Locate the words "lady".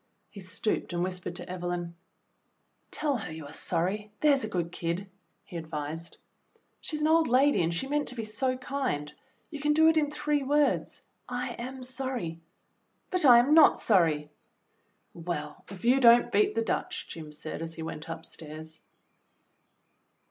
7.27-7.61